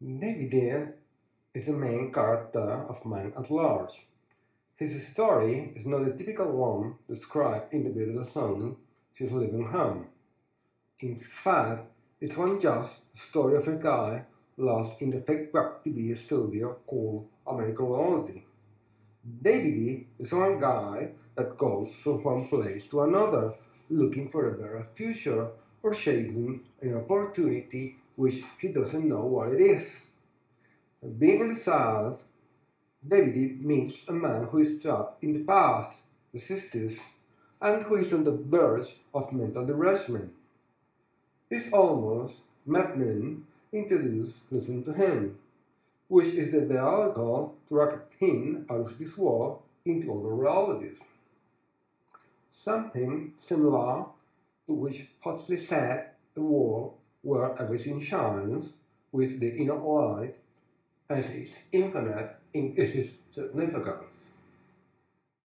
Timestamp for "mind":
3.04-3.32